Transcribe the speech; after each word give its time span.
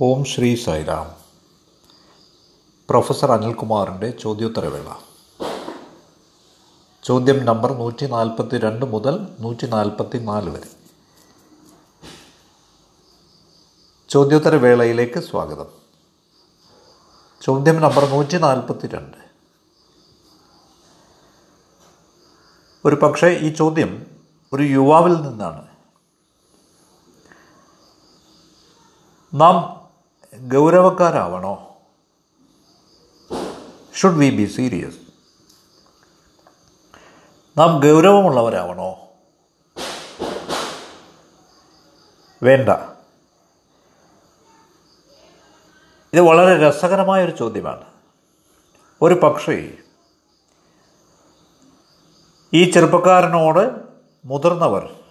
ഓം 0.00 0.24
Shri 0.24 0.54
Sairam 0.54 1.14
professor 2.90 3.32
അനിൽകുമാറിന്റെ 3.32 4.10
ചോദ്യോത്തരവേള. 4.10 4.94
ചോദ്യം 7.04 7.44
നമ്പർ 7.44 7.72
നൂറ്റി 7.72 8.06
നാൽപ്പത്തി 8.06 8.58
രണ്ട് 8.58 8.86
മുതൽ 8.86 9.28
നൂറ്റി 9.40 9.66
നാൽപ്പത്തി 9.66 10.18
നാല് 10.18 10.50
വരെ. 10.50 10.68
ചോദ്യോത്തരവേളയിലേക്ക് 14.08 15.20
സ്വാഗതം. 15.20 15.66
ചോദ്യം 17.42 17.76
നമ്പർ 17.76 18.04
നൂറ്റി 18.04 18.36
നാൽപ്പത്തി 18.36 18.86
രണ്ട് 18.86 19.16
ഒരു 22.84 22.96
പക്ഷേ 22.96 23.28
ഈ 23.28 23.54
ചോദ്യം 23.54 24.06
ഒരു 24.52 24.62
യുവാവിൽ 24.62 25.14
നിന്നാണ്. 25.14 25.66
നാം 29.34 29.75
ഗൗരവക്കാരാവണോ? 30.38 31.76
ഷുഡ് 33.94 34.14
വി 34.14 34.30
ബി 34.30 34.44
സീരിയസ് 34.44 34.98
നാം 37.58 37.80
ഗൗരവമുള്ളവരാവണോ? 37.80 38.98
വേണ്ട. 42.42 42.68
ഇത് 46.12 46.20
വളരെ 46.20 46.68
രസകരമായൊരു 46.68 47.30
ചോദ്യമാണ്. 47.30 47.84
ഒരു 49.02 49.14
പക്ഷേ 49.14 49.72
ഈ 52.54 52.70
ചെറുപ്പക്കാരനോട് 52.70 53.80
മുതിർന്നവർ 54.24 55.05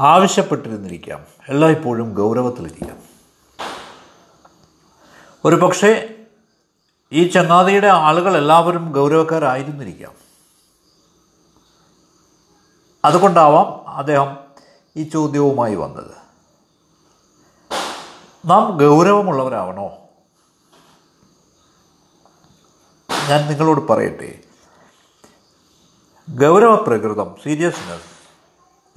ആവശ്യപ്പെട്ടിരുന്നിരിക്കാം. 0.00 1.26
എല്ലായ്പ്പോഴും 1.48 2.14
ഗൗരവത്തിലിരിക്കാം 2.14 3.02
ഒരു 5.44 5.56
പക്ഷേ 5.56 6.14
ഈ 7.12 7.28
ചങ്ങാതിയുടെ 7.28 7.86
ആളുകൾ 7.86 8.36
എല്ലാവരും 8.36 8.92
ഗൗരവക്കാരായിരുന്നിരിക്കാം. 8.92 10.12
അതുകൊണ്ടാവാം 13.04 13.88
അദ്ദേഹം 13.88 14.36
ഈ 14.96 15.04
ചോദ്യവുമായി 15.04 15.74
വന്നത്. 15.74 16.14
നാം 18.46 18.76
ഗൗരവമുള്ളവരാവണോ? 18.76 19.92
ഞാൻ 23.28 23.48
നിങ്ങളോട് 23.48 23.80
പറയട്ടെ. 23.80 24.38
ഗൗരവപ്രകൃതം 26.30 27.34
സീരിയസ്നെസ് 27.44 28.20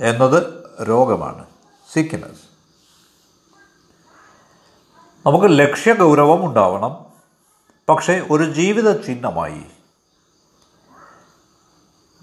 എന്നത് 0.01 0.62
രോഗമാണ്. 0.81 1.45
സിക്നെസ് 1.93 2.53
നമുക്ക് 5.25 5.59
ലക്ഷ്യഗൗരവം 5.59 6.45
ഉണ്ടാവണം. 6.45 7.05
പക്ഷേ 7.89 8.27
ഒരു 8.31 8.52
ജീവിത 8.52 9.01
ചിഹ്നമായി 9.01 9.63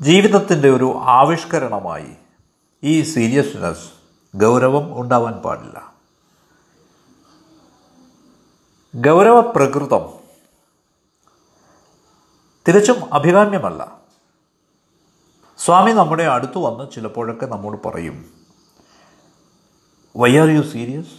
ജീവിതത്തിന്റെ 0.01 0.71
ഒരു 0.71 0.95
ആവിഷ്കരണമായി 0.97 2.17
ഈ 2.85 3.03
സീരിയസ്നെസ് 3.03 3.91
ഗൗരവം 4.37 5.01
ഉണ്ടാവാൻ 5.01 5.33
പാടില്ല. 5.33 5.95
ഗൗരവ 8.95 9.41
പ്രകൃതം 9.41 10.13
തികച്ചും 12.69 13.15
അഭികാമ്യമല്ല. 13.15 14.01
സ്വാമി 15.59 15.91
നമ്മുടെ 15.91 16.23
അടുത്ത് 16.23 16.59
വന്ന് 16.59 16.91
ചിലപ്പോഴൊക്കെ 16.95 17.47
നമ്മോട് 17.47 17.89
പറയും 17.89 18.40
വൈ 20.17 20.39
ആർ 20.39 20.49
യു 20.49 20.63
സീരിയസ് 20.63 21.15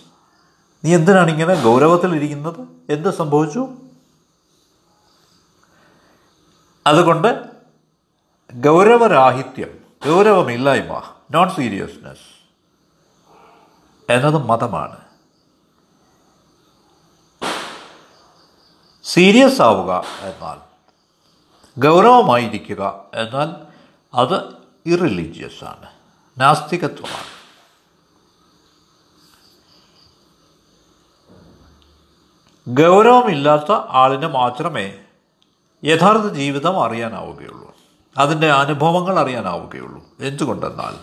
നീ 0.85 0.95
എന്തിനാണ് 0.95 1.31
ഇങ്ങനെ 1.31 1.63
ഗൗരവത്തിലിരിക്കുന്നത്? 1.63 2.67
എന്ത് 2.89 3.09
സംഭവിച്ചു? 3.13 3.67
അതുകൊണ്ട് 6.87 7.49
ഗൗരവരാഹിത്യം 8.53 9.79
ഗൗരവമില്ലായ്മ 10.05 11.03
നോൺ 11.31 11.49
സീരിയസ്നെസ് 11.49 12.27
എന്നത് 14.09 14.33
മതമാണ്. 14.33 14.97
സീരിയസ് 19.03 19.61
ആവുക 19.61 20.03
എന്നാൽ 20.21 20.57
ഗൗരവമായിരിക്കുക 21.79 23.05
എന്നാൽ 23.13 23.55
അത് 24.13 24.53
ഇറിലീജിയസ് 24.85 25.63
ആണ് 25.63 25.87
നാസ്തികത്വമാണ്. 26.37 27.40
ഗൗരവമില്ലാത്ത 32.73 33.71
ആളിന് 33.71 34.27
മാത്രമേ 34.27 34.93
യഥാർത്ഥ 35.83 36.33
ജീവിതം 36.33 36.83
അറിയാനാവുകയുള്ളൂ. 36.83 37.75
അതിന്റെ 38.17 38.51
അനുഭവങ്ങൾ 38.51 39.19
അറിയാനാവുകയുള്ളൂ. 39.19 40.05
എന്തുകൊണ്ടെന്നാൽ 40.19 40.95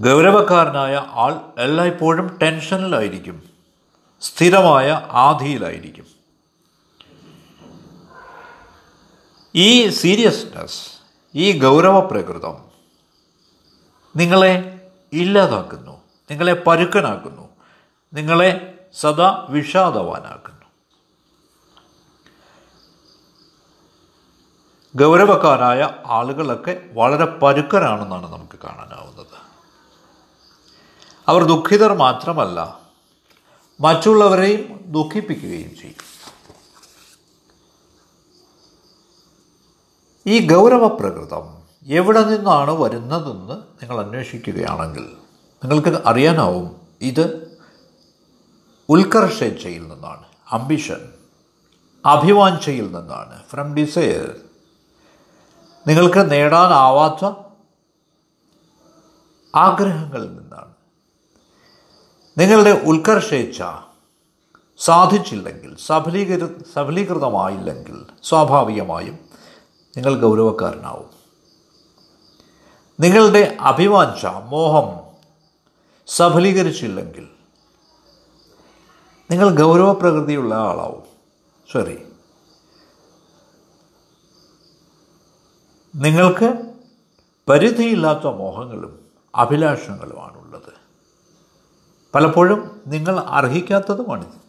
ഗൗരവക്കാരനായ 0.00 0.96
ആൾ 0.96 1.40
എല്ലായ്പ്പോഴും 1.58 2.38
ടെൻഷനിലായിരിക്കും. 2.42 3.42
സ്ഥിരമായ 4.20 5.06
ആധിയിലായിരിക്കും. 5.10 6.06
ഈ 9.54 9.88
സീരിയസ്നെസ് 9.88 10.88
ഈ 11.34 11.60
ഗൗരവ 11.60 12.00
പ്രകൃതം 12.00 12.56
നിങ്ങളെ 14.16 14.80
ഇല്ലാതാക്കുന്നു. 15.12 16.00
നിങ്ങളെ 16.30 16.62
പരുക്കനാക്കുന്നു. 16.66 17.48
നിങ്ങളെ 18.12 18.71
സദാ 18.94 19.46
വിഷാദവാനാക്കുന്നു 19.50 20.62
ഗൗരവക്കാരായ 24.96 25.88
ആളുകളൊക്കെ 26.06 26.88
വളരെ 26.92 27.24
പരുക്കരാണെന്നാണ് 27.24 28.32
നമുക്ക് 28.32 28.58
കാണാനാവുന്നത്. 28.58 29.52
അവർ 31.28 31.44
ദുഃഖിതർ 31.44 31.92
മാത്രമല്ല 31.92 32.80
മറ്റുള്ളവരെയും 33.80 34.80
ദുഃഖിപ്പിക്കുകയും 34.86 35.76
ചെയ്യും. 35.76 36.12
ഈ 40.26 40.48
ഗൗരവ 40.52 40.88
പ്രകൃതം 40.88 41.62
എവിടെ 41.86 42.22
നിന്നാണ് 42.22 42.70
വരുന്നതെന്ന് 42.70 43.52
നിങ്ങൾ 43.52 44.00
അന്വേഷിക്കുകയാണെങ്കിൽ 44.00 45.16
നിങ്ങൾക്ക് 45.64 46.02
അറിയാനാവും 46.06 46.80
ഇത് 47.00 47.51
ഉത്കർഷേച്ഛയിൽ 48.92 49.88
നിന്നാണ് 49.88 50.24
അംബിഷൻ 50.52 51.12
അഭിവാഞ്ചയിൽ 52.06 52.86
നിന്നാണ്. 52.92 53.42
ഫ്രം 53.50 53.74
ഡിസയർ 53.74 54.36
നിങ്ങൾക്ക് 55.86 56.30
നേടാനാവാത്ത 56.30 57.32
ആഗ്രഹങ്ങളിൽ 59.54 60.34
നിന്നാണ്. 60.34 60.74
നിങ്ങളുടെ 62.38 62.70
ഉത്കർഷേച്ഛ 62.70 63.62
സാധിച്ചില്ലെങ്കിൽ 64.78 65.76
സഫലീകൃ 65.76 66.46
സഫലീകൃതമായില്ലെങ്കിൽ 66.74 68.06
സ്വാഭാവികമായും 68.22 69.18
നിങ്ങൾ 69.96 70.20
ഗൗരവക്കാരനാവും. 70.20 71.10
നിങ്ങളുടെ 73.00 73.56
അഭിവാഞ്ച 73.60 74.26
മോഹം 74.26 75.16
സഫലീകരിച്ചില്ലെങ്കിൽ 76.06 77.31
നിങ്ങൾ 79.32 79.56
ഗൗരവ 79.56 79.92
പ്രകൃതിയുള്ള 79.92 80.54
ആളാവും. 80.54 81.02
സോറി 81.72 81.98
നിങ്ങൾക്ക് 85.94 86.74
പരിധിയില്ലാത്ത 87.48 88.26
മോഹങ്ങളും 88.26 89.06
അഭിലാഷങ്ങളുമാണുള്ളത്. 89.34 90.72
പലപ്പോഴും 92.14 92.82
നിങ്ങൾ 92.86 93.20
അർഹിക്കാത്തതുമാണിത് 93.20 94.40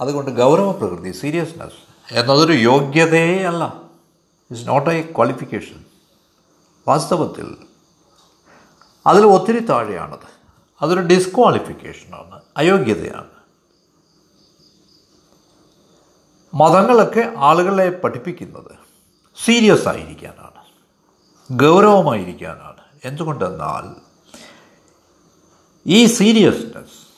അതുകൊണ്ട് 0.00 0.30
ഗൗരവ 0.30 0.72
പ്രകൃതി 0.72 1.10
സീരിയസ്നെസ് 1.10 2.14
എന്നതൊരു 2.14 2.52
യോഗ്യതയേ 2.52 3.44
അല്ല. 3.44 3.82
ഇറ്റ്സ് 4.50 4.68
നോട്ട് 4.68 4.90
എ 4.90 5.12
ക്വാളിഫിക്കേഷൻ 5.12 5.84
വാസ്തവത്തിൽ 6.88 7.56
അതിൽ 9.06 9.26
ഒത്തിരി 9.26 9.58
താഴെയാണത്. 9.58 10.39
അതൊരു 10.82 11.00
ഡിസ്ക്വാളിഫിക്കേഷനാണ് 11.00 12.42
അയോഗ്യതയാണ്. 12.56 13.40
മതങ്ങളൊക്കെ 16.54 17.34
ആളുകളെ 17.36 17.90
പഠിപ്പിക്കുന്നത് 17.90 18.78
സീരിയസ് 19.44 19.88
ആയിരിക്കാനാണ് 19.88 20.64
ഗൗരവമായിരിക്കാനാണ്. 21.62 22.80
എന്തുകൊണ്ടെന്നാൽ 23.04 24.00
ഈ 25.86 26.06
സീരിയസ്നെസ് 26.06 27.10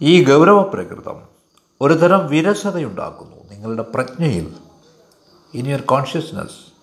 ഈ 0.00 0.24
ഗൗരവ 0.24 0.62
പ്രകൃതം 0.62 1.28
ഒരു 1.80 1.94
തരം 1.94 2.26
വിരസതയുണ്ടാക്കുന്നു 2.26 3.50
നിങ്ങളുടെ 3.50 3.82
പ്രജ്ഞയിൽ 3.82 4.54
ഇൻ 5.54 5.66
യുവർ 5.66 5.80
കോൺഷ്യസ്നസ് 5.80 6.74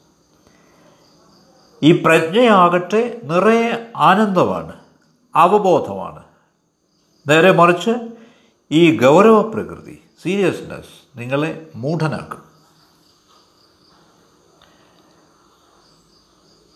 ഈ 1.84 2.04
പ്രജ്ഞയാകട്ടെ 2.04 3.22
നിറയെ 3.24 3.92
ആനന്ദമാണ്. 3.96 4.81
അവബോധമാണ്. 5.36 6.24
നേരെ 7.30 7.52
മറിച്ച് 7.52 7.90
ഈ 8.72 8.98
ഗൗരവ 8.98 9.42
പ്രകൃതി 9.42 10.04
സീരിയസ്നെസ് 10.24 11.20
നിങ്ങളെ 11.20 11.72
മൂഢനാക്കും. 11.76 12.52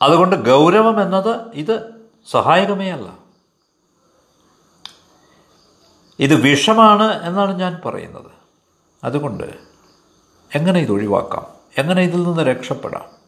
അതുകൊണ്ട് 0.02 0.36
ഗൗരവം 0.36 1.02
എന്നത് 1.02 1.52
ഇത് 1.54 1.92
സഹായകമേ 2.32 2.92
അല്ല. 2.92 3.18
ഇത് 6.20 6.34
വിഷമാണ് 6.34 7.24
എന്നാണ് 7.24 7.60
ഞാൻ 7.60 7.82
പറയുന്നത്. 7.86 8.32
അതുകൊണ്ട് 9.04 9.60
എങ്ങനെ 10.56 10.80
ഇത് 10.80 10.92
ഒഴിവാക്കാം? 10.92 11.46
എങ്ങനെ 11.78 12.02
ഇതിൽ 12.02 12.24
നിന്ന് 12.24 12.42
രക്ഷപ്പെടാം? 12.42 13.25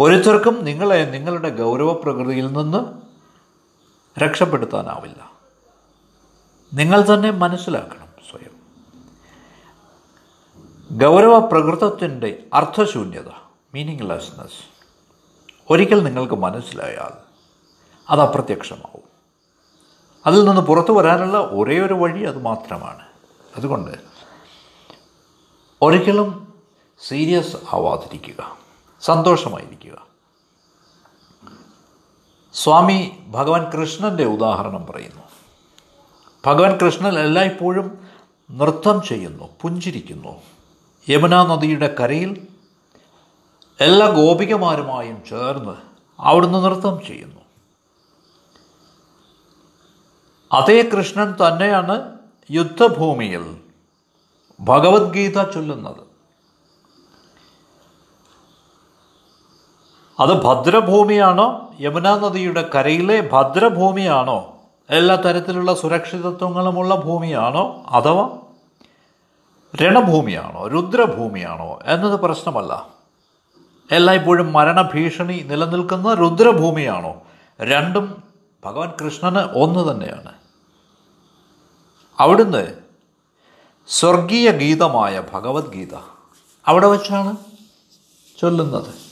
ഓരോരുത്തർക്കും 0.00 0.64
നിങ്ങളെ 0.64 1.04
നിങ്ങളുടെ 1.04 1.56
ഗൗരവ 1.56 1.92
പ്രകൃതിയിൽ 1.92 2.52
നിന്ന് 2.52 3.02
രക്ഷപ്പെടുത്താനാവില്ല. 4.20 5.30
നിങ്ങൾ 6.74 7.04
തന്നെ 7.14 7.30
മനസ്സിലാക്കണം 7.30 8.08
സ്വയം. 8.30 8.58
ഗൗരവ 10.98 11.38
പ്രകൃതത്തിന്റെ 11.38 12.46
അർത്ഥശൂന്യത 12.54 13.28
മീനിങ്ലെസ്നെസ് 13.74 14.64
ഒരിക്കൽ 15.70 16.04
നിങ്ങൾക്ക് 16.04 16.34
മനസ്സിലായാൽ 16.34 17.12
അത് 18.10 18.20
അപ്രത്യക്ഷമാവും. 18.20 19.02
അതിൽ 20.26 20.44
നിന്ന് 20.44 20.60
പുറത്തു 20.60 20.92
വരാനുള്ള 20.92 21.38
ഒരേ 21.38 21.80
ഒരു 21.80 21.94
വഴി 21.94 22.24
അത് 22.24 22.42
മാത്രമാണ്. 22.42 23.06
അതുകൊണ്ട് 23.56 23.90
ഒരിക്കലും 25.82 26.54
സീരിയസ് 27.08 27.56
ആവാതിരിക്കുക. 27.72 28.67
സന്തോഷമായിരിക്കുക. 29.00 30.06
സ്വാമി 32.54 33.18
ഭഗവാൻ 33.26 33.70
കൃഷ്ണന്റെ 33.70 34.24
ഉദാഹരണം 34.24 34.86
പറയുന്നു. 34.86 35.22
ഭഗവാൻ 36.46 36.76
കൃഷ്ണൻ 36.76 37.18
എല്ലായ്പ്പോഴും 37.18 38.08
നൃത്തം 38.50 39.02
ചെയ്യുന്നു 39.02 39.48
പുഞ്ചിരിക്കുന്നു. 39.62 40.42
യമുനാ 41.08 41.46
നദിയുടെ 41.46 41.96
കരയിൽ 42.00 42.48
എല്ലാ 43.80 44.06
ഗോപികമാരുമായും 44.06 45.22
ചേർന്ന് 45.28 45.76
അവിടുന്ന് 46.18 46.64
നൃത്തം 46.64 47.00
ചെയ്യുന്നു. 47.06 47.40
അതേ 50.52 50.82
കൃഷ്ണൻ 50.82 51.32
തന്നെയാണ് 51.32 52.18
യുദ്ധഭൂമിയിൽ 52.50 53.60
ഭഗവത്ഗീത 54.60 55.50
ചൊല്ലുന്നത്. 55.50 56.07
അത് 60.20 60.42
ഭദ്രഭൂമിയാണോ? 60.42 61.74
യമുനാ 61.80 62.18
നദിയുടെ 62.18 62.70
കരയിലെ 62.74 63.30
ഭദ്രഭൂമിയാണോ? 63.32 64.56
എല്ലാ 64.90 65.14
തരത്തിലുള്ള 65.16 65.74
സുരക്ഷിതത്വങ്ങളുമുള്ള 65.74 66.94
ഭൂമിയാണോ 66.94 67.84
അഥവാ 67.88 68.30
രണഭൂമിയാണോ 69.82 70.68
രുദ്രഭൂമിയാണോ 70.68 71.78
എന്നത് 71.86 72.20
പ്രശ്നമല്ല. 72.20 72.88
എല്ലായ്പ്പോഴും 73.90 74.52
മരണഭീഷണി 74.52 75.44
നിലനിൽക്കുന്ന 75.48 76.14
രുദ്രഭൂമിയാണോ? 76.14 77.22
രണ്ടും 77.60 78.22
ഭഗവാൻ 78.64 78.92
കൃഷ്ണന് 79.04 79.38
ഒന്ന് 79.38 79.90
തന്നെയാണ്. 79.90 80.32
അവിടുന്ന് 82.18 82.74
സ്വർഗീയ 83.88 84.50
ഗീതമായ 84.50 85.22
ഭഗവത്ഗീത 85.34 85.94
അവിടെ 86.66 86.86
വച്ചാണ് 86.86 87.36
ചൊല്ലുന്നത്. 88.40 89.07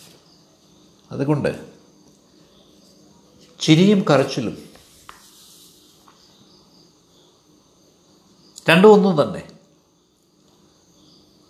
അതുകൊണ്ട് 1.10 1.66
ചിരിയും 3.60 4.04
കരച്ചിലും 4.10 4.58
രണ്ടും 8.68 8.92
ഒന്നും 8.92 9.22
തന്നെ. 9.22 9.52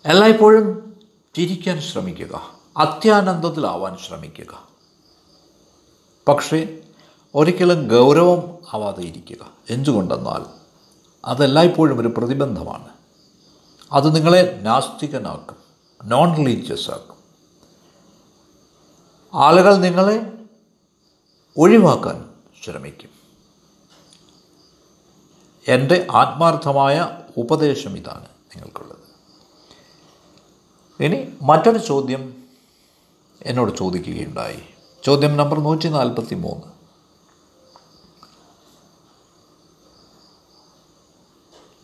എല്ലായ്പ്പോഴും 0.07 0.97
ചിരിക്കാൻ 1.37 1.81
ശ്രമിക്കുക 1.81 2.61
അത്യാനന്ദത്തിലാവാൻ 2.77 3.97
ശ്രമിക്കുക. 3.97 4.69
പക്ഷേ 6.29 6.79
ഒരിക്കലും 7.35 7.89
ഗൗരവം 7.89 8.59
ആവാതെ 8.75 9.03
ഇരിക്കുക. 9.03 9.53
എന്തുകൊണ്ടെന്നാൽ 9.71 10.45
അതെല്ലായ്പ്പോഴും 11.25 12.01
ഒരു 12.01 12.09
പ്രതിബന്ധമാണ്. 12.09 12.89
അത് 13.93 14.17
നിങ്ങളെ 14.17 14.61
നാസ്തികനാക്കും 14.63 15.57
നോൺ 16.05 16.37
റിലീജിയസ് 16.37 16.91
ആക്കും. 16.91 17.16
ആളുകൾ 19.37 19.77
നിങ്ങളെ 19.77 20.33
ഒഴിവാക്കാൻ 21.57 22.31
ശ്രമിക്കും. 22.65 23.11
എന്റെ 25.69 26.07
ആത്മാർത്ഥമായ 26.11 27.23
ഉപദേശം 27.37 27.97
ഇതാണ് 27.99 28.25
നിങ്ങൾക്കുള്ളത്. 28.25 28.97
ഇനി 31.03 31.33
മറ്റൊരു 31.43 31.79
ചോദ്യം 31.79 32.45
എന്നോട് 33.43 33.79
ചോദിക്കുകയുണ്ടായി. 33.79 34.63
ചോദ്യം 35.05 35.37
നമ്പർ 35.37 35.61
നൂറ്റി 35.61 35.89
നാൽപ്പത്തി 35.89 36.35
മൂന്ന് 36.35 36.77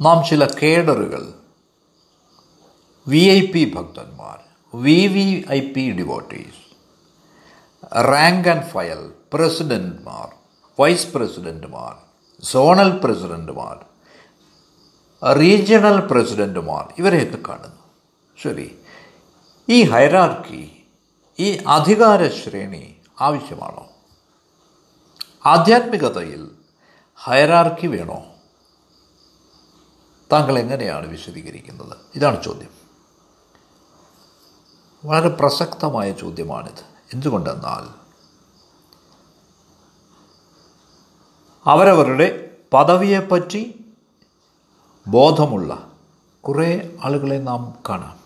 നാം 0.05 0.25
ചില 0.31 0.47
കേഡറുകൾ 0.63 1.35
വി 3.09 3.19
ഐ 3.19 3.47
പി 3.47 3.75
ഭക്തന്മാർ 3.75 4.39
V 4.83 5.07
V 5.07 5.45
I 5.51 5.61
P 5.61 5.91
devotees 5.91 6.72
rank 8.01 8.49
and 8.49 8.63
file 8.63 9.13
പ്രസിഡന്റ്മാർ 9.33 10.35
vice 10.81 11.15
പ്രസിഡന്റുമാർ 11.15 11.97
സോണൽ 12.43 13.01
പ്രസിഡന്റുമാർ 13.05 13.85
റീജിയണൽ 15.35 16.01
പ്രസിഡന്റുമാർ 16.01 16.95
ഇവരെയൊക്കെ 16.99 17.39
കാണുന്നു. 17.49 17.83
ശരി 18.43 18.79
ഈ 19.69 19.83
ഹൈറാർക്കി 19.83 20.85
ഈ 21.39 21.65
അധികാര 21.67 22.29
ശ്രേണി 22.29 22.97
ആവശ്യമാണോ? 23.21 23.89
ആധ്യാത്മികതയിൽ 25.47 26.51
ഹൈറാർക്കി 27.17 27.87
വേണോ? 27.87 28.25
താങ്കൾ 30.33 30.59
എങ്ങനെയാണ് 30.59 31.07
വിശദീകരിക്കുന്നത്? 31.07 31.97
ഇതാണ് 32.15 32.45
ചോദ്യം. 32.45 32.71
വളരെ 35.05 35.29
പ്രസക്തമായ 35.29 36.13
ചോദ്യമാണിത്. 36.13 36.92
എന്തുകൊണ്ടെന്നാൽ 37.13 38.03
അവരവരുടെ 41.67 42.57
പദവിയെപ്പറ്റി 42.73 43.85
ബോധമുള്ള 45.07 45.93
കുറേ 46.41 46.97
ആളുകളെ 47.05 47.39
നാം 47.39 47.79
കാണാം. 47.89 48.19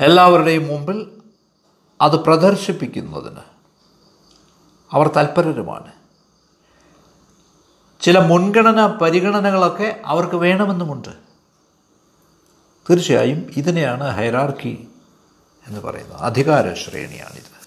എല്ലാവരുടെയും 0.00 0.66
മുമ്പിൽ 0.66 1.22
അത് 2.00 2.16
പ്രദർശിപ്പിക്കുന്നതിന് 2.16 3.40
അവർ 4.92 5.08
തൽപരരുമാണ്. 5.08 5.92
ചില 8.00 8.18
മുൻഗണന 8.18 8.86
പരിഗണനകളൊക്കെ 8.86 10.02
അവർക്ക് 10.06 10.36
വേണമെന്നുമുണ്ട്. 10.36 11.08
തീർച്ചയായും 12.90 13.50
ഇതിനെയാണ് 13.56 14.04
ഹൈറാർക്കി 14.04 14.89
എന്ന് 15.68 15.80
പറയുന്നത് 15.80 16.20
അധികാര 16.20 16.74
ശ്രേണിയാണിത് 16.74 17.60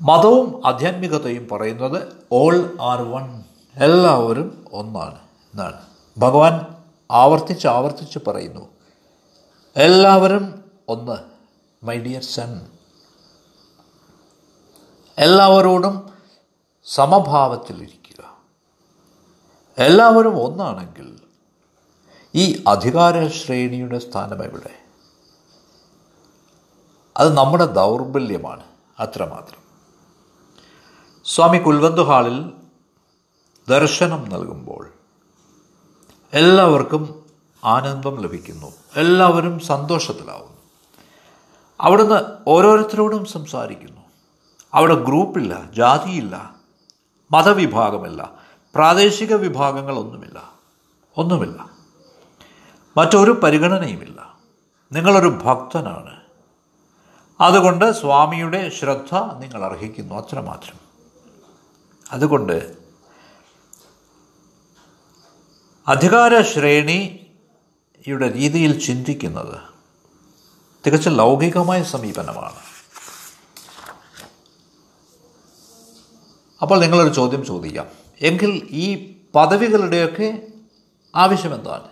മതവും 0.00 0.66
ആധ്യാത്മികതയും 0.66 1.48
പറയുന്നത് 1.48 2.12
ഓൾ 2.32 2.78
ആർ 2.80 3.02
വൺ 3.02 3.44
എല്ലാവരും 3.76 4.64
ഒന്നാണ് 4.72 5.18
എന്നാണ്. 5.54 5.80
ഭഗവാൻ 6.18 6.66
ആവർത്തിച്ച് 7.10 7.66
ആവർത്തിച്ച് 7.66 8.18
പറയുന്നു. 8.26 8.68
എല്ലാവരും 9.76 10.64
ഒന്ന് 10.88 11.16
മൈ 11.84 11.98
ഡിയർ 11.98 12.22
സൺ 12.22 12.66
എല്ലാവരോടും 15.18 16.10
സമഭാവത്തിലിരിക്കുക. 16.84 18.36
എല്ലാവരും 19.78 20.42
ഒന്നാണെങ്കിൽ 20.42 21.20
ഈ 22.34 22.64
അധികാര 22.68 23.28
ശ്രേണിയുടെ 23.28 23.98
സ്ഥാനം 23.98 24.44
എവിടെ 24.44 24.85
അത് 27.16 27.36
നമ്മുടെ 27.36 27.66
ദൗർബല്യമാണ് 27.66 28.62
അത്രമാത്രം. 29.00 29.66
സ്വാമി 31.24 31.58
കുൽവന്ത് 31.58 32.02
ഹാളിൽ 32.02 32.50
ദർശനം 33.68 34.28
നൽകുമ്പോൾ 34.28 34.88
എല്ലാവർക്കും 36.32 37.24
ആനന്ദം 37.64 38.20
ലഭിക്കുന്നു 38.20 38.72
എല്ലാവരും 38.96 39.58
സന്തോഷത്തിലാവുന്നു. 39.58 40.56
അവിടുന്ന് 41.80 42.20
ഓരോരുത്തരോടും 42.46 43.24
സംസാരിക്കുന്നു. 43.24 44.00
അവിടെ 44.74 44.94
ഗ്രൂപ്പില്ല 44.94 45.70
ജാതിയില്ല 45.72 46.54
മതവിഭാഗമില്ല 47.30 48.32
പ്രാദേശിക 48.74 49.34
വിഭാഗങ്ങളൊന്നുമില്ല 49.34 50.52
ഒന്നുമില്ല. 51.16 51.70
മറ്റൊരു 52.96 53.30
പരിഗണനയുമില്ല. 53.30 54.38
നിങ്ങളൊരു 54.92 55.28
ഭക്തനാണ്. 55.28 56.25
അതുകൊണ്ട് 57.40 57.92
സ്വാമിയുടെ 57.92 58.68
ശ്രദ്ധ 58.68 59.14
നിങ്ങൾ 59.14 59.64
അർഹിക്കുന്നു 59.64 60.14
അത്രമാത്രം. 60.14 60.80
അതുകൊണ്ട് 62.12 62.76
അധികാര 65.88 66.42
ശ്രേണിയുടെ 66.42 68.32
രീതിയിൽ 68.32 68.80
ചിന്തിക്കുന്നത് 68.80 69.60
തികച്ചും 70.86 71.16
ലൗകികമായ 71.16 71.82
സമീപനമാണ്. 71.82 72.54
അപ്പോൾ 76.62 76.80
നിങ്ങളൊരു 76.80 77.14
ചോദ്യം 77.14 77.46
ചോദിക്കാം. 77.46 77.86
എങ്കിൽ 78.20 78.68
ഈ 78.70 79.16
പദവികളുടെയൊക്കെ 79.34 80.46
ആവശ്യം 81.16 81.54
എന്താണ്? 81.54 81.88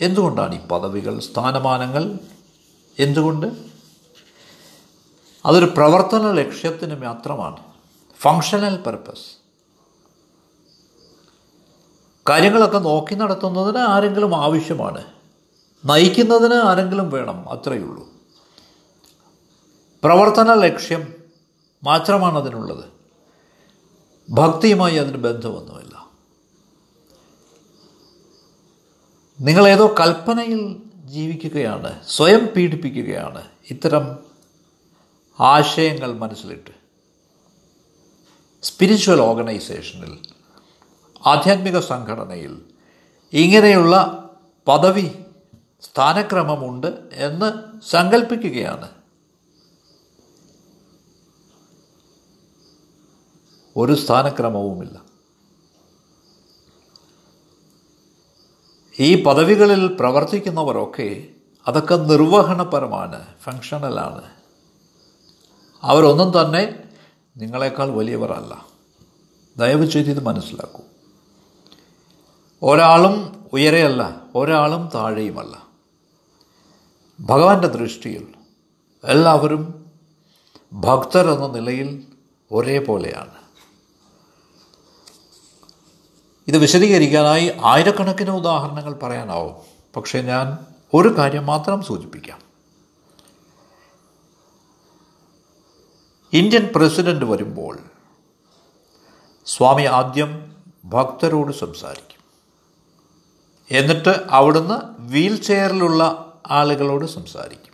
എന്തുകൊണ്ടാണ് 0.00 0.62
ഈ 0.62 0.66
പദവികൾ 0.66 1.20
സ്ഥാനമാനങ്ങൾ? 1.20 2.18
എന്തുകൊണ്ട്? 2.98 3.75
അതൊരു 5.46 5.64
പ്രവർത്തന 5.64 6.32
ലക്ഷ്യത്തിന് 6.32 6.94
മാത്രമാണ്. 6.94 7.56
ഫങ്ഷണൽ 8.20 8.76
പർപ്പസ് 8.76 9.36
കാര്യങ്ങളൊക്കെ 12.28 12.78
നോക്കി 12.78 13.14
നടത്തുന്നതിന് 13.14 13.78
ആരെങ്കിലും 13.78 14.36
ആവശ്യമാണ്. 14.36 15.04
നയിക്കുന്നതിന് 15.84 16.54
ആരെങ്കിലും 16.54 17.10
വേണം 17.10 17.50
അത്രയേ 17.50 17.82
ഉള്ളൂ. 17.82 18.08
പ്രവർത്തന 20.04 20.54
ലക്ഷ്യം 20.54 21.14
മാത്രമാണ് 21.84 22.38
അതിനുള്ളത്. 22.38 22.84
ഭക്തിയുമായി 24.30 24.96
അതിന് 24.96 25.16
ബന്ധമൊന്നുമില്ല. 25.16 26.10
നിങ്ങളേതോ 29.40 29.94
കൽപ്പനയിൽ 30.00 30.76
ജീവിക്കുകയാണ് 30.94 32.00
സ്വയം 32.08 32.46
പീഡിപ്പിക്കുകയാണ്. 32.46 33.44
ഇത്തരം 33.70 34.25
ആശയങ്ങൾ 35.40 36.12
മനസ്സിലിട്ട്. 36.12 36.70
സ്പിരിച്വൽ 38.62 39.20
ഓർഗനൈസേഷനിൽ 39.20 40.18
ആധ്യാത്മിക 41.26 41.78
സംഘടനയിൽ 41.78 42.62
ഇങ്ങനെയുള്ള 43.32 43.96
പദവി 44.68 45.10
സ്ഥാനക്രമമുണ്ട് 45.82 47.08
എന്ന് 47.12 47.80
സങ്കല്പിക്കുകയാണ് 47.90 48.90
ഒരു 53.76 53.94
സ്ഥാനക്രമവുമില്ല. 53.94 55.02
ഈ 59.00 59.22
പദവികളിൽ 59.22 59.86
പ്രവർത്തിക്കുന്നവരൊക്കെ 59.86 61.28
അതൊക്കെ 61.66 61.94
നിർവഹണപരമാണ് 61.94 63.26
ഫങ്ഷണലാണ് 63.42 64.45
അവരൊന്നും 65.86 66.40
തന്നെ 66.40 66.82
നിങ്ങളെക്കാൾ 67.36 67.90
വലിയവർ 67.90 68.32
അല്ല 68.32 68.66
ദയവ് 69.58 69.86
ചെയ്ത് 69.86 70.10
ഇത് 70.10 70.24
മനസ്സിലാക്കൂ. 70.24 70.82
ഒരാളും 72.62 73.46
ഉയരെയല്ല 73.52 74.20
ഒരാളും 74.34 74.90
താഴെയുമല്ല. 74.94 75.66
ഭഗവാന്റെ 77.20 77.68
ദൃഷ്ടിയിൽ 77.68 78.26
എല്ലാവരും 79.04 79.86
ഭക്തർ 80.72 81.30
എന്ന 81.30 81.46
നിലയിൽ 81.46 82.06
ഒരേപോലെയാണ്. 82.52 83.36
ഇത് 86.48 86.58
വിശദീകരിക്കാനായി 86.58 87.52
ആയിരക്കണക്കിന് 87.64 88.30
ഉദാഹരണങ്ങൾ 88.30 88.94
പറയാനാവും. 88.94 89.54
പക്ഷേ 89.96 90.22
ഞാൻ 90.22 90.58
ഒരു 90.94 91.18
കാര്യം 91.18 91.46
മാത്രം 91.46 91.82
സൂചിപ്പിക്കാം. 91.82 92.45
ഇന്ത്യൻ 96.36 96.70
പ്രസിഡന്റ് 96.76 97.24
വരുമ്പോൾ 97.24 97.78
സ്വാമി 99.46 99.82
ആദ്യം 99.82 100.56
ഭക്തരോട് 100.84 101.52
സംസാരിക്കും. 101.52 102.20
എന്നിട്ട് 103.70 104.24
അവിടുന്ന് 104.30 104.74
വീൽ 104.98 105.42
ചെയറിലുള്ള 105.42 106.32
ആളുകളോട് 106.46 107.06
സംസാരിക്കും. 107.06 107.72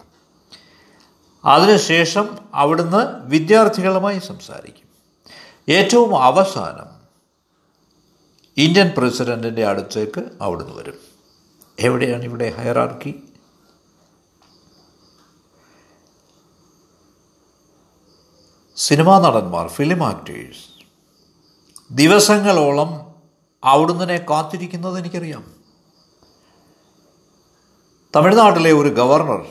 അതിനുശേഷം 1.44 2.38
അവിടുന്ന് 2.54 3.24
വിദ്യാർത്ഥികളുമായി 3.24 4.18
സംസാരിക്കും. 4.18 4.88
ഏറ്റവും 5.68 6.22
അവസാനം 6.22 6.86
ഇന്ത്യൻ 8.56 8.92
പ്രസിഡന്റിന്റെ 8.98 9.66
അടുത്തേക്ക് 9.66 10.24
അവിടുന്ന് 10.40 10.74
വരും. 10.74 10.98
എവിടെയാണ് 11.78 12.22
ഇവിടെ 12.22 12.50
ഹയറാർക്കി? 12.50 13.22
സിനിമാ 18.82 19.18
നടന്മാർ 19.18 19.68
ഫിലിം 19.68 20.04
ആക്ടേഴ്സ് 20.04 20.86
ദിവസങ്ങളോളം 21.90 23.14
അവിടുന്ന് 23.64 24.18
കാത്തിരിക്കുന്നത് 24.18 24.98
എനിക്കറിയാം. 24.98 25.54
തമിഴ്നാട്ടിലെ 28.16 28.72
ഒരു 28.72 28.88
ഗവർണർ 28.88 29.46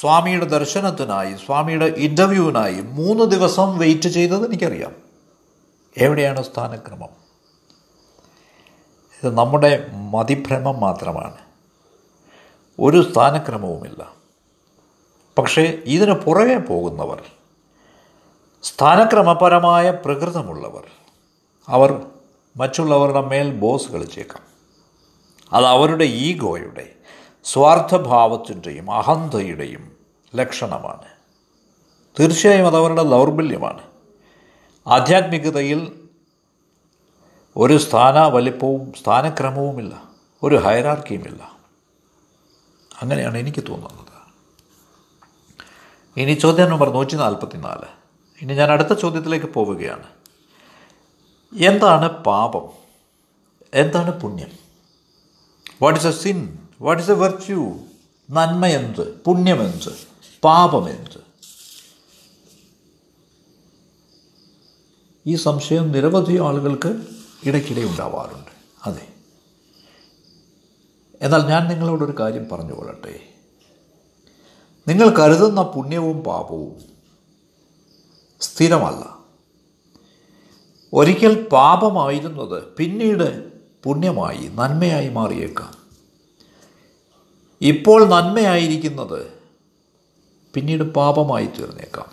സ്വാമിയുടെ 0.00 0.44
ദർശനത്തിനായി 0.44 1.34
സ്വാമിയുടെ 1.46 1.84
ഇന്റർവ്യൂവിനായി 1.84 2.80
മൂന്ന് 2.80 3.24
ദിവസം 3.24 3.78
വെയിറ്റ് 3.78 4.08
ചെയ്തത് 4.08 4.46
എനിക്കറിയാം. 4.46 4.92
എവിടെയാണ് 5.96 6.42
സ്ഥാനക്രമം? 6.42 7.08
ഇത് 9.24 9.34
നമ്മുടെ 9.34 9.88
മതിഭ്രമം 9.92 10.80
മാത്രമാണ്. 10.80 11.36
ഒരു 12.80 13.12
സ്ഥാനക്രമവുമില്ല. 13.12 14.12
പക്ഷേ 15.38 15.82
ഇതിന് 15.84 16.12
പുറകെ 16.12 16.56
പോകുന്നവർ 16.56 17.22
സ്ഥാനക്രമപരമായ 18.64 19.90
പ്രകൃതമുള്ളവർ. 19.90 20.86
അവർ 21.68 22.06
മറ്റുള്ളവരുടെ 22.56 23.20
മേൽ 23.20 23.58
ബോസ് 23.58 23.88
കളിച്ചേക്കാം. 23.88 24.42
അത് 25.52 25.64
അവരുടെ 25.64 26.04
ഈഗോയുടെ 26.04 26.94
സ്വാർത്ഥഭാവത്തിന്റെയും 27.44 28.90
അഹന്തയുടെയും 28.90 29.96
ലക്ഷണമാണ്. 30.34 31.04
തീർച്ചയായും 32.20 32.66
അത് 32.66 32.76
അവരുടെ 32.76 33.02
ദൗർബല്യമാണ്. 33.02 33.82
ആധ്യാത്മികതയിൽ 34.86 36.08
ഒരു 37.56 37.78
സ്ഥാന 37.78 38.18
വലിപ്പവും 38.18 38.92
സ്ഥാനക്രമവുമില്ല 38.92 40.02
ഒരു 40.42 40.56
ഹൈറാർക്കിയുമില്ല 40.56 41.52
അങ്ങനെയാണ് 43.02 43.38
എനിക്ക് 43.38 43.64
തോന്നുന്നത്. 43.68 44.14
ഇനി 46.16 46.32
ചോദ്യം 46.32 46.70
നമ്പർ 46.70 46.90
നൂറ്റി 46.90 47.16
നാൽപ്പത്തി 47.16 47.56
നാല് 47.56 48.03
ഇനി 48.42 48.54
ഞാൻ 48.54 48.70
അടുത്ത 48.70 48.98
ചോദ്യത്തിലേക്ക് 48.98 49.46
പോവുകയാണ്. 49.46 50.06
എന്താണ് 51.62 52.24
പാപം? 52.24 52.68
എന്താണ് 53.74 54.20
പുണ്യം? 54.20 54.50
What 55.82 56.00
is 56.00 56.06
a 56.06 56.10
sin 56.10 56.68
what 56.80 57.02
is 57.02 57.10
a 57.10 57.14
virtue 57.14 57.78
നന്മ 58.30 58.66
എന്ത്? 58.66 59.24
പുണ്യം 59.24 59.62
എന്ത്? 59.62 59.96
പാപം 60.44 60.88
എന്ത്? 60.88 61.24
ഈ 65.26 65.36
സംശയം 65.36 65.92
നിരവധി 65.92 66.38
ആളുകൾക്ക് 66.38 67.02
ഇടയ്ക്കിടെ 67.44 67.80
ഉണ്ടാവാറുണ്ട്. 67.80 68.50
അതെ. 68.86 69.08
എന്നാൽ 71.22 71.46
ഞാൻ 71.46 71.68
നിങ്ങളോടൊരു 71.68 72.14
കാര്യം 72.20 72.48
പറഞ്ഞു 72.48 72.72
കൊള്ളട്ടെ 72.72 73.28
നിങ്ങൾ 74.88 75.08
കരുതുന്ന 75.08 75.62
പുണ്യവും 75.62 76.24
പാപവും 76.24 76.93
സ്ഥിരമല്ല. 78.44 79.18
ഒരിക്കൽ 80.92 81.48
പാപമായിരുന്നത് 81.52 82.64
പിന്നീട് 82.64 83.52
പുണ്യമായി 83.84 84.50
നന്മയായി 84.54 85.08
മാറിയേക്കാം. 85.08 85.74
ഇപ്പോൾ 87.60 88.08
നന്മയായിരിക്കുന്നത് 88.08 89.26
പിന്നീട് 90.54 90.82
പാപമായി 90.82 91.46
തീർന്നേക്കാം. 91.46 92.06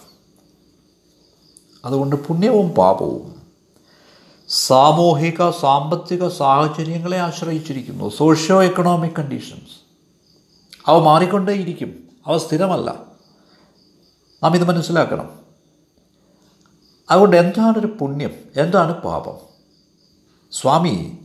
അതുകൊണ്ട് 1.86 2.16
പുണ്യവും 2.16 2.70
പാപവും 2.70 3.42
സാമൂഹിക 4.50 5.50
സാമ്പത്തിക 5.50 6.28
സാഹചര്യങ്ങളെ 6.28 7.18
ആശ്രയിച്ചിരിക്കുന്നു. 7.18 8.10
Socio 8.10 8.64
economic 8.64 9.12
conditions. 9.12 9.82
അവ 10.88 11.00
മാറിക്കൊണ്ടേയിരിക്കും. 11.00 12.10
അവ 12.28 12.38
സ്ഥിരമല്ല. 12.38 13.06
നാം 14.44 14.56
ഇത് 14.56 14.64
മനസ്സിലാക്കണം. 14.64 15.41
അതുകൊണ്ട് 17.12 17.38
എന്താണൊരു 17.38 17.88
പുണ്യം? 17.88 18.34
എന്താണ് 18.56 19.02
പാപം? 19.02 19.38
സ്വാമി 20.52 21.18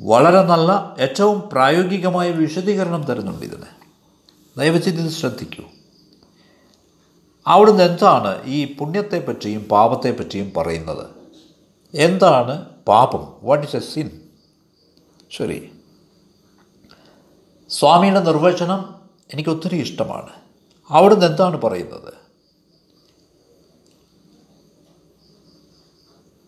വളരെ 0.00 0.42
നല്ല 0.42 0.96
ഏറ്റവും 0.98 1.48
പ്രായോഗികമായ 1.52 2.30
വിശദീകരണം 2.30 3.02
തരുന്നുണ്ട് 3.02 3.46
ഇതിന്. 3.46 3.62
ദയവചിത് 4.60 5.00
ഇത് 5.00 5.10
ശ്രദ്ധിക്കൂ. 5.10 5.64
അവിടുന്ന് 7.46 7.82
എന്താണ് 7.82 8.44
ഈ 8.44 8.76
പുണ്യത്തെപ്പറ്റിയും 8.76 9.62
പാപത്തെപ്പറ്റിയും 9.62 10.52
പറയുന്നത്? 10.56 11.06
എന്താണ് 11.94 12.64
പാപം? 12.88 13.32
വാട്ട് 13.42 13.66
ഇസ് 13.66 13.76
എ 13.76 13.80
സിൻ 13.80 14.10
ശരി 15.30 15.72
സ്വാമിയുടെ 17.68 18.20
നിർവചനം 18.20 18.94
എനിക്ക് 19.32 19.50
ഒത്തിരി 19.50 19.76
ഇഷ്ടമാണ്. 19.76 20.30
അവിടുന്ന് 20.90 21.26
എന്താണ് 21.26 21.62
പറയുന്നത്? 21.62 22.11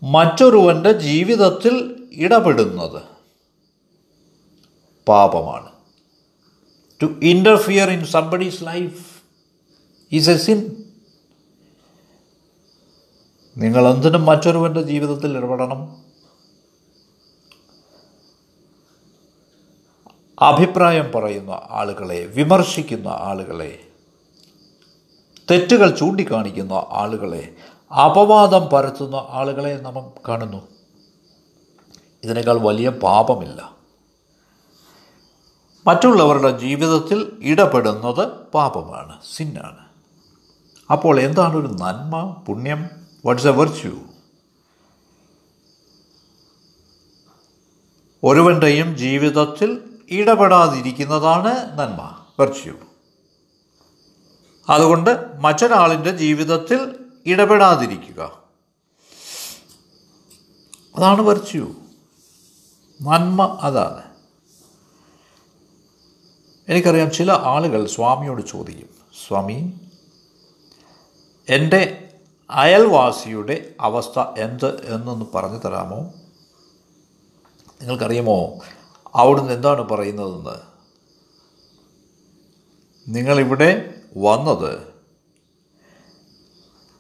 മറ്റൊരുവന്റെ 0.05 0.93
ജീവിതത്തിൽ 0.93 2.07
ഇടപെടുന്നത് 2.13 3.03
പാപമാണ്. 5.09 5.71
To 7.03 7.07
interfere 7.23 7.91
in 7.91 8.05
somebody's 8.07 8.65
life 8.65 9.23
is 10.13 10.31
a 10.31 10.37
sin 10.37 10.85
നിങ്ങൾ 13.57 13.89
എന്തിനും 13.89 14.25
മറ്റൊരുവന്റെ 14.25 14.83
ജീവിതത്തിൽ 14.83 15.37
ഇടപെടണം. 15.37 16.05
അഭിപ്രായം 20.41 21.13
പറയുന്ന 21.13 21.51
ആളുകളെ 21.71 22.27
വിമർശിക്കുന്ന 22.27 23.09
ആളുകളെ 23.09 23.81
തെറ്റുകൾ 25.51 25.99
ചൂണ്ടിക്കാണിക്കുന്ന 25.99 26.73
ആളുകളെ 26.73 27.55
അപവാദം 27.93 28.67
പരത്തുന്ന 28.67 29.27
ആളുകളെ 29.31 29.77
നാം 29.77 30.13
കാണുന്നു. 30.29 30.69
ഇതിനേക്കാൾ 32.25 32.59
വലിയ 32.59 32.89
പാപമില്ല. 32.89 33.75
മറ്റുള്ളവരുടെ 35.87 36.59
ജീവിതത്തിൽ 36.59 37.39
ഇടപെടുന്നത് 37.43 38.29
പാപമാണ് 38.29 39.19
സിന്നാണ്. 39.37 39.85
അപ്പോൾ 40.93 41.21
എന്താണ് 41.21 41.57
ഒരു 41.57 41.67
നന്മ 41.67 42.45
പുണ്യം? 42.49 42.91
വാട്ട്സ് 43.27 43.49
എ 43.49 43.51
വെർച്യൂ 43.51 43.93
ഒരുവന്റെയും 48.25 48.97
ജീവിതത്തിൽ 48.97 49.81
ഇടപെടാതിരിക്കുന്നതാണ് 50.11 51.79
നന്മ 51.79 52.25
വെർച്യൂ 52.41 52.75
അതുകൊണ്ട് 54.69 55.41
മറ്റൊരാളിന്റെ 55.41 56.11
ജീവിതത്തിൽ 56.11 57.04
ഇടപെടാതിരിക്കുക. 57.27 58.43
അതാണ് 60.97 61.21
വെർച്യൂ 61.21 61.75
നന്മ 63.03 63.59
അതാണ്. 63.61 64.03
എനിക്കറിയാം 66.69 67.11
ചില 67.11 67.33
ആളുകൾ 67.33 67.87
സ്വാമിയോട് 67.87 68.47
ചോദിക്കും 68.47 68.89
സ്വാമി 69.29 69.81
എന്റെ 71.49 72.11
അയൽവാസിയുടെ 72.51 73.75
അവസ്ഥ 73.81 74.19
എന്ത് 74.19 74.95
എന്നൊന്ന് 74.95 75.27
പറഞ്ഞു 75.35 75.59
തരാമോ? 75.59 75.99
നിങ്ങൾക്കറിയുമോ 77.81 78.59
അവിടുന്ന് 79.15 79.53
എന്താണ് 79.53 79.83
പറയുന്നതെന്ന്? 79.83 80.75
നിങ്ങളിവിടെ 83.09 83.95
വന്നത് 84.17 84.94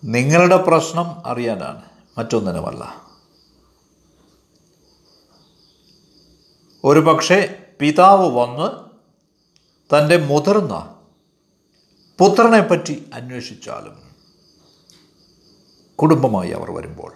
നിങ്ങളുടെ 0.05 0.57
പ്രശ്നം 0.57 1.27
അറിയാനാണ് 1.27 1.83
മറ്റൊന്നിനുമല്ല. 2.19 3.05
ഒരു 6.85 7.01
പക്ഷേ 7.01 7.67
പിതാവ് 7.81 8.31
വന്ന് 8.31 8.85
തന്റെ 9.97 10.17
മുതിർന്ന 10.17 10.97
പുത്രനെപ്പറ്റി 12.19 13.11
അന്വേഷിച്ചാലും 13.15 14.03
കുടുംബമായി 15.95 16.51
അവർ 16.51 16.71
വരുമ്പോൾ 16.71 17.13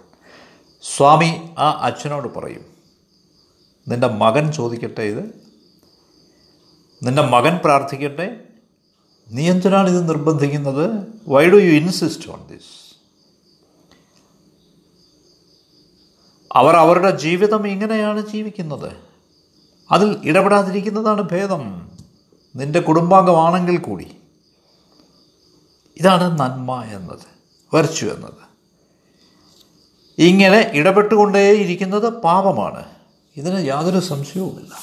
സ്വാമി 0.81 1.55
ആ 1.59 1.71
അച്ഛനോട് 1.71 2.35
പറയും 2.35 2.65
നിന്റെ 3.87 4.07
മകൻ 4.07 4.51
ചോദിക്കട്ടെ 4.51 5.01
ഇത്? 5.01 5.23
നിന്റെ 7.03 7.21
മകൻ 7.21 7.57
പ്രാർത്ഥിക്കട്ടെ? 7.57 8.48
നീ 9.31 9.49
എന്തിനാണ് 9.49 9.89
ഇത് 9.89 10.09
നിർബന്ധിക്കുന്നത്? 10.09 11.07
Why 11.27 11.49
do 11.49 11.55
you 11.55 11.71
insist 11.71 12.29
on 12.29 12.47
this 12.47 12.89
അവർ 16.53 16.75
അവരുടെ 16.75 17.17
ജീവിതം 17.17 17.67
ഇങ്ങനെയാണ് 17.67 18.27
ജീവിക്കുന്നത്. 18.27 18.91
അതിൽ 19.91 20.17
ഇടപെടാതിരിക്കുന്നതാണ് 20.23 21.21
ഭേദം. 21.21 21.91
നിന്റെ 22.55 22.79
കുടുംബാംഗമാണെങ്കിൽ 22.79 23.77
കൂടി. 23.77 24.15
ഇതാണ് 25.97 26.39
നന്മ 26.39 26.83
എന്നത് 26.83 27.25
വെർച്ചു 27.73 28.05
എന്നത്. 28.05 28.49
ഇങ്ങനെ 30.17 30.71
ഇടപെട്ടുകൊണ്ടേയിരിക്കുന്നത് 30.73 32.09
പാപമാണ്. 32.09 32.85
ഇതിന് 33.37 33.67
യാതൊരു 33.67 33.99
സംശയവുമില്ല. 33.99 34.75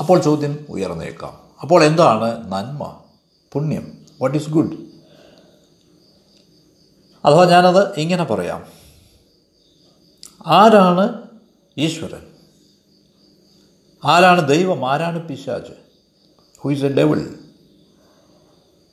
അപ്പോൾ 0.00 0.22
ചോദ്യം 0.22 0.66
ഉയർന്നേക്കാം. 0.68 1.49
അപ്പോൾ 1.62 1.84
എന്താണ് 1.84 2.52
നന്മ? 2.52 3.04
പുണ്യം. 3.52 4.06
വാട്ട് 4.20 4.38
ഈസ് 4.38 4.50
ഗുഡ് 4.50 4.78
അഥവാ 7.24 7.44
ഞാനത് 7.44 7.94
ഇങ്ങനെ 7.94 8.24
പറയാം. 8.24 8.72
ആരാണ് 10.46 11.22
ഈശ്വരൻ? 11.78 12.26
ആരാണ് 14.04 14.48
ദൈവം? 14.48 14.90
ആരാണ് 14.90 15.28
പിശാജ്? 15.28 15.74
ഹു 16.58 16.72
ഇസ് 16.72 16.84
എ 16.84 16.88
ഡെവിൾ 16.88 17.38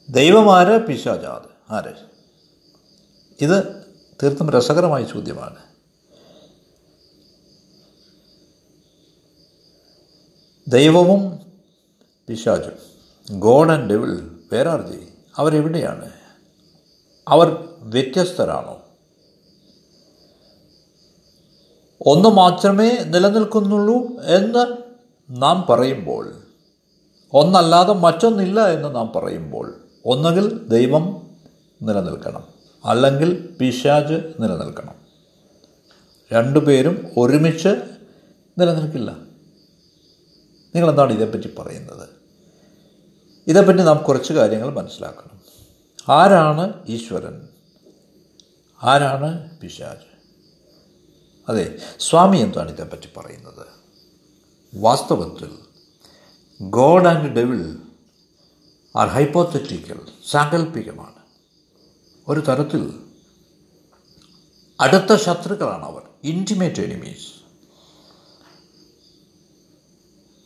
ദൈവം 0.10 0.58
ആര്? 0.58 0.88
പിശാജാത് 0.88 1.74
ആര്? 1.74 1.94
ഇത് 3.42 3.86
തീർത്തും 4.24 4.50
രസകരമായ 4.50 5.04
ചോദ്യമാണ്. 5.04 5.56
ദൈവവും 10.68 11.47
പിശാചും 12.28 13.40
God 13.40 13.72
and 13.72 13.90
devil 13.90 14.38
where 14.54 14.68
are 14.68 15.00
അവരെവിടെയാണ്? 15.38 16.12
അവർ 17.28 17.70
വ്യത്യസ്തരാണോ? 17.80 18.82
ഒന്ന് 22.06 22.30
മാത്രമേ 22.30 22.98
നിലനിൽക്കുന്നുള്ളൂ 23.06 24.22
എന്ന് 24.22 24.78
നാം 25.30 25.66
പറയുമ്പോൾ 25.70 26.34
ഒന്നല്ലാതെ 27.34 27.94
മറ്റൊന്നില്ല 27.94 28.68
എന്ന് 28.68 28.96
നാം 28.96 29.12
പറയുമ്പോൾ 29.16 29.74
ഒന്നുകിൽ 30.06 30.68
ദൈവം 30.68 31.30
നിലനിൽക്കണം 31.82 32.44
അല്ലെങ്കിൽ 32.86 33.56
പിശാജ് 33.60 34.34
നിലനിൽക്കണം. 34.40 34.96
രണ്ടുപേരും 36.34 37.12
ഒരുമിച്ച് 37.18 37.70
നിലനിൽക്കില്ല. 38.58 39.12
നിങ്ങളെന്താണ് 40.76 41.14
ഇതേപ്പറ്റി 41.14 41.56
പറയുന്നത്? 41.60 42.17
ഇതേപ്പറ്റി 43.48 43.80
നാം 43.80 43.98
കുറച്ച് 43.98 44.34
കാര്യങ്ങൾ 44.34 44.70
മനസ്സിലാക്കണം. 44.70 45.42
ആരാണ് 46.10 46.86
ഈശ്വരൻ? 46.88 47.48
ആരാണ് 48.84 49.60
പിശാജ് 49.60 50.08
അതെ 51.50 51.82
സ്വാമി 52.00 52.38
എന്താണ് 52.38 52.72
ഇതേപ്പറ്റി 52.72 53.10
പറയുന്നത്? 53.18 53.68
വാസ്തവത്തിൽ 54.76 55.58
God 56.62 57.08
and 57.08 57.34
devil 57.34 57.78
are 58.96 59.08
hypothetical 59.08 60.00
സാങ്കല്പികമാണ് 60.30 61.20
ഒരു 62.28 62.40
തരത്തിൽ 62.40 63.00
അടുത്ത 64.80 65.16
ശത്രുക്കളാണ് 65.16 65.86
അവർ 65.86 66.02
ഇന്റിമേറ്റ് 66.24 66.82
എനിമീസ് 66.82 67.38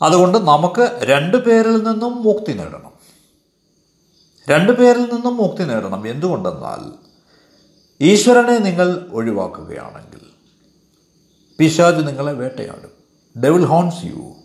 അതുകൊണ്ട് 0.02 0.38
നമുക്ക് 0.38 1.00
രണ്ടു 1.04 1.38
പേരിൽ 1.38 1.84
നിന്നും 1.84 2.24
മുക്തി 2.24 2.52
നേടണം. 2.52 2.91
രണ്ടു 4.52 4.72
പേരിൽ 4.72 5.14
നിന്നും 5.14 5.38
മുക്തി 5.38 5.64
നേടണം. 5.64 6.08
എന്തുകൊണ്ടെന്നാൽ 6.08 6.94
ഈശ്വരനെ 8.02 8.58
നിങ്ങൾ 8.58 9.08
ഒഴിവാക്കുകയാണെങ്കിൽ 9.12 10.22
പിശാജ് 11.60 12.08
നിങ്ങളെ 12.08 12.34
വേട്ടയാടും. 12.34 12.92
ഡെവിൽ 13.42 13.66
ഹോൺസ് 13.66 14.04
യു 14.04 14.36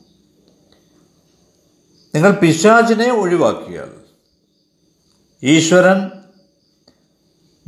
നിങ്ങൾ 2.14 2.32
പിശാജിനെ 2.32 3.12
ഒഴിവാക്കിയാൽ 3.12 3.92
ഈശ്വരൻ 5.42 6.10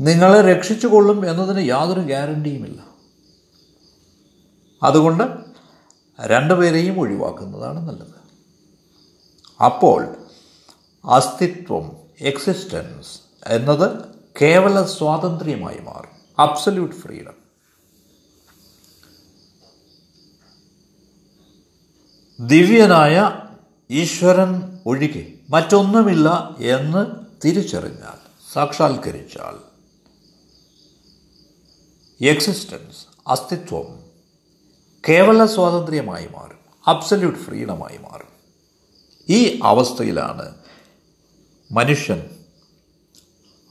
നിങ്ങളെ 0.01 0.40
രക്ഷിച്ചുകൊള്ളും 0.42 1.31
എന്നതിന് 1.31 1.68
യാതൊരു 1.68 2.01
ഗ്യാരണ്ടിയുമില്ല 2.01 2.87
അതുകൊണ്ട് 4.83 5.24
രണ്ടുപേരെയും 6.20 7.01
ഒഴിവാക്കുന്നതാണ് 7.01 7.88
നല്ലത്. 7.88 8.18
അപ്പോൾ 9.64 10.16
അസ്തിത്വം 11.05 11.97
എക്സിസ്റ്റൻസ് 12.20 13.20
എന്നത് 13.46 14.04
കേവല 14.42 14.85
സ്വാതന്ത്ര്യമായി 14.85 15.78
മാറും. 15.78 16.11
അബ്സല്യൂട്ട് 16.38 16.96
ഫ്രീഡം 16.96 17.48
ദിവ്യനായ 22.40 23.33
ഈശ്വരൻ 23.90 24.78
ഒഴികെ 24.87 25.33
മറ്റൊന്നുമില്ല 25.50 26.57
എന്ന് 26.59 27.07
തിരിച്ചറിഞ്ഞാൽ 27.44 28.50
സാക്ഷാത്കരിച്ചാൽ 28.52 29.68
എക്സിസ്റ്റൻസ് 32.24 33.28
അസ്തിത്വം 33.28 34.04
കേവല 35.09 35.46
സ്വാതന്ത്ര്യമായി 35.46 36.26
മാറും. 36.26 36.59
അബ്സല്യൂട്ട് 36.87 37.38
ഫ്രീഡമായി 37.38 37.98
മാറും. 37.98 38.28
ഈ 39.28 39.61
അവസ്ഥയിലാണ് 39.64 40.67
മനുഷ്യൻ 41.70 42.31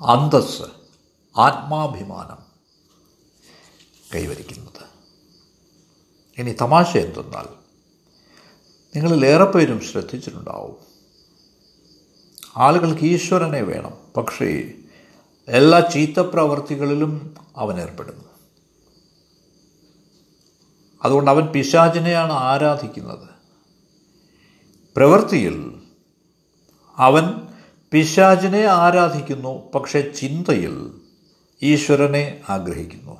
അന്തസ് 0.01 0.61
ആത്മാഭിമാനം 1.37 2.37
കൈവരിക്കുന്നത്. 4.15 4.87
ഇനി 6.37 6.55
തമാശ 6.61 6.97
എന്തെന്നാൽ 6.97 7.45
നിങ്ങളിലേറെ 8.95 9.45
പേരും 9.45 9.79
ശ്രദ്ധിച്ചിട്ടുണ്ടാവും. 9.79 10.75
ആളുകൾക്ക് 12.57 13.03
ഈശ്വരനെ 13.03 13.61
വേണം 13.61 13.93
പക്ഷേ 14.17 14.73
എല്ലാ 15.47 15.79
ചീത്ത 15.79 16.19
പ്രവർത്തികളിലും 16.19 17.35
അവൻ 17.55 17.81
ഏർപ്പെടുന്നു. 17.81 18.23
അതുകൊണ്ട് 21.03 21.31
അവൻ 21.31 21.45
പിശാചിനെയാണ് 21.45 22.33
ആരാധിക്കുന്നത്. 22.33 23.29
പ്രവൃത്തിയിൽ 24.95 25.81
അവൻ 26.95 27.46
പിശാചിനെ 27.91 28.65
ആരാധിക്കുന്നു 28.65 29.71
പക്ഷെ 29.75 30.01
ചിന്തയിൽ 30.01 30.91
ഈശ്വരനെ 31.63 32.41
ആഗ്രഹിക്കുന്നു. 32.49 33.17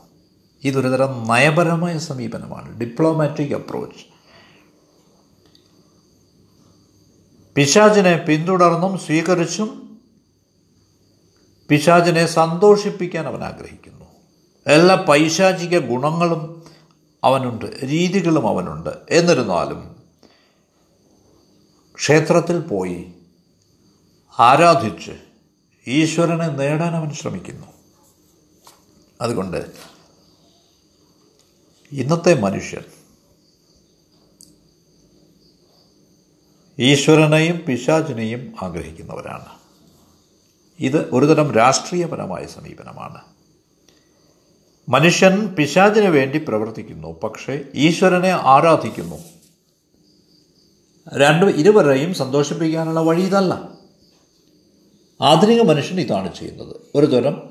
ഇതൊരു 0.63 0.87
തരം 0.87 1.27
നയപരമായ 1.27 1.97
സമീപനമാണ്. 1.97 2.79
ഡിപ്ലോമാറ്റിക് 2.79 3.55
അപ്രോച്ച് 3.55 4.05
പിശാചിനെ 7.55 8.17
പിന്തുടർന്നും 8.17 8.97
സ്വീകരിച്ചും 8.97 9.99
പിശാചിനെ 11.69 12.25
സന്തോഷിപ്പിക്കാൻ 12.25 13.27
അവൻ 13.27 13.43
ആഗ്രഹിക്കുന്നു. 13.43 14.05
എല്ലാ 14.67 14.95
പൈശാചിക 14.95 15.79
ഗുണങ്ങളും 15.79 16.63
അവനുണ്ട് 17.23 17.65
രീതികളും 17.83 18.47
അവനുണ്ട്. 18.47 18.89
എന്നിരുന്നാലും 19.09 19.95
ക്ഷേത്രത്തിൽ 21.95 22.59
പോയി 22.59 23.13
ആരാധിച്ച് 24.39 25.11
ഈശ്വരനെ 25.87 26.47
നേടാൻ 26.47 26.95
അവൻ 26.95 27.13
ശ്രമിക്കുന്നു. 27.13 27.67
അതുകൊണ്ട് 29.21 29.65
ഇന്നത്തെ 31.91 32.39
മനുഷ്യൻ 32.39 32.81
ഈശ്വരനെയും 36.79 37.61
പിശാചിനെയും 37.67 38.55
ആഗ്രഹിക്കുന്നവരാണ്. 38.61 39.45
ഇത് 40.79 41.09
ഒരുതരം 41.13 41.51
രാഷ്ട്രീയപരമായ 41.51 42.45
സമീപനമാണ്. 42.45 43.21
മനുഷ്യൻ 44.89 45.47
പിശാചിന് 45.47 46.05
വേണ്ടി 46.05 46.37
പ്രവർത്തിക്കുന്നു 46.37 47.19
പക്ഷേ 47.19 47.65
ഈശ്വരനെ 47.75 48.29
ആരാധിക്കുന്നു. 48.29 49.15
രണ്ടും 51.13 51.49
ഇരുവരെയും 51.49 52.13
സന്തോഷിപ്പിക്കാനുള്ള 52.13 52.99
വഴി 52.99 53.21
ഇതല്ല 53.21 53.76
ആധുനിക 55.21 55.61
മനുഷ്യൻ 55.61 55.99
ഇതാണ് 55.99 56.35
ചെയ്യുന്നത്. 56.35 56.75
ഒരു 56.95 57.05
തരം 57.05 57.49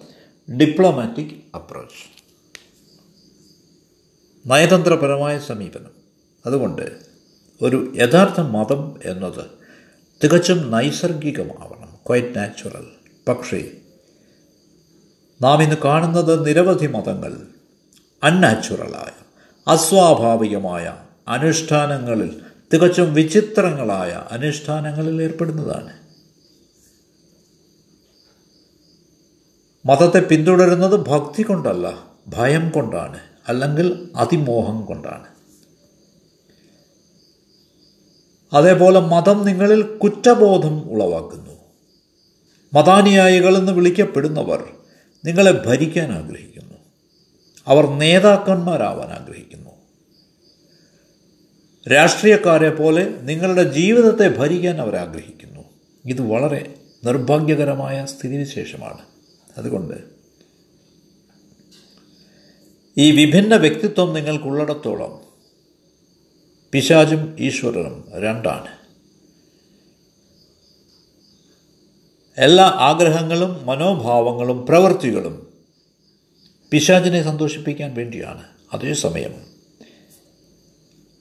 ഡിപ്ലോമാറ്റിക് 0.56 1.56
അപ്രോച്ച് 1.56 2.26
നയതന്ത്രപരമായ 4.46 5.38
സമീപനം. 5.38 5.90
അതുകൊണ്ട് 6.46 6.96
ഒരു 7.62 7.92
യഥാർത്ഥ 7.96 8.40
മതം 8.40 9.00
എന്നത് 9.04 9.44
തികച്ചും 10.24 10.70
നൈസർഗികമാവണം. 10.70 11.96
ക്വൈറ്റ് 12.06 12.38
നാച്ചുറൽ 12.38 12.86
പക്ഷേ 13.28 13.70
നാം 15.42 15.62
ഇന്ന് 15.62 15.76
കാണുന്നത് 15.84 16.46
നിരവധി 16.46 16.86
മതങ്ങൾ 16.86 17.36
അൺനാച്ചുറലായ 18.22 19.22
അസ്വാഭാവികമായ 19.68 20.96
അനുഷ്ഠാനങ്ങളിൽ 21.28 22.40
തികച്ചും 22.74 23.14
വിചിത്രങ്ങളായ 23.14 24.26
അനുഷ്ഠാനങ്ങളിൽ 24.30 25.22
ഏർപ്പെടുന്നതാണ്. 25.22 26.05
മതത്തെ 29.86 30.20
പിന്തുടരുന്നത് 30.20 31.00
ഭക്തി 31.08 31.42
കൊണ്ടല്ല 31.42 32.06
ഭയം 32.28 32.70
കൊണ്ടാണ് 32.70 33.18
അല്ലെങ്കിൽ 33.48 34.08
അതിമോഹം 34.16 34.84
കൊണ്ടാണ്. 34.84 35.26
അതേപോലെ 38.52 39.00
മതം 39.00 39.44
നിങ്ങളിൽ 39.44 39.82
കുറ്റബോധം 39.82 40.90
ഉളവാക്കുന്നു. 40.90 41.52
മതാനുയായികളെന്ന് 42.74 43.72
വിളിക്കപ്പെടുന്നവർ 43.72 44.68
നിങ്ങളെ 45.24 45.62
ഭരിക്കാൻ 45.66 46.12
ആഗ്രഹിക്കുന്നു. 46.12 46.74
അവർ 47.66 47.86
നേതാക്കന്മാരാവാൻ 47.86 49.08
ആഗ്രഹിക്കുന്നു. 49.08 49.70
രാഷ്ട്രീയക്കാരെ 51.94 52.70
പോലെ 52.70 53.08
നിങ്ങളുടെ 53.20 53.62
ജീവിതത്തെ 53.62 54.28
ഭരിക്കാൻ 54.28 54.80
അവർ 54.80 54.96
ആഗ്രഹിക്കുന്നു. 54.96 55.62
ഇത് 56.04 56.22
വളരെ 56.22 56.74
നിർഭാഗ്യകരമായ 57.04 58.06
സ്ഥിതിവിശേഷമാണ്. 58.06 59.15
അതുകൊണ്ട് 59.56 59.94
ഈ 62.98 63.10
വിഭിന്ന 63.10 63.56
വ്യക്തിത്വം 63.56 64.14
നിങ്ങൾക്കുള്ളിടത്തോളം 64.14 65.20
പിശാചും 66.72 67.36
ഈശ്വരനും 67.40 68.12
രണ്ടാണ്. 68.18 68.76
എല്ലാ 72.38 72.64
ആഗ്രഹങ്ങളും 72.64 73.66
മനോഭാവങ്ങളും 73.66 74.66
പ്രവൃത്തികളും 74.66 75.52
പിശാചിനെ 76.70 77.22
സന്തോഷിപ്പിക്കാൻ 77.22 77.94
വേണ്ടിയാണ്. 77.94 78.48
അതേസമയം 78.72 79.46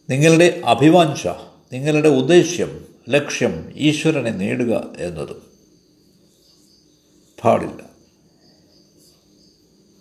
നിങ്ങളുടെ 0.10 0.62
അഭിവാഞ്ച 0.66 1.28
നിങ്ങളുടെ 1.74 2.10
ഉദ്ദേശ്യം 2.10 2.86
ലക്ഷ്യം 3.10 3.74
ഈശ്വരനെ 3.76 4.32
നേടുക 4.32 4.94
എന്നതും 4.98 5.42
പാടില്ല. 7.44 7.95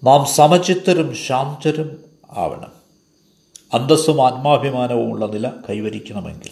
നാം 0.04 0.26
സമചിത്തരും 0.26 1.14
ശാന്തരും 1.14 2.04
ആവണം. 2.30 2.72
അന്തസ്സും 3.72 4.26
ആത്മാഭിമാനവും 4.26 5.12
ഉള്ള 5.12 5.26
നില 5.26 5.50
കൈവരിക്കണമെങ്കിൽ. 5.68 6.50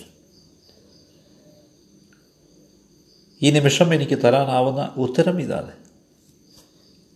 ഈ 3.43 3.51
നിമിഷം 3.51 3.95
എനിക്ക് 3.95 4.19
തരാനാവുന്ന 4.19 4.95
ഉത്തരം 4.97 5.41
ഇതാണ്. 5.41 5.73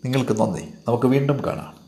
നിങ്ങൾക്ക് 0.05 0.41
നന്ദി. 0.41 0.63
നമുക്ക് 0.89 1.07
വീണ്ടും 1.07 1.45
കാണാം. 1.47 1.86